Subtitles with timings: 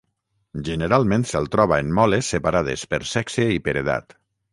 [0.69, 4.17] Generalment se'l troba en moles separades per sexe i per edat.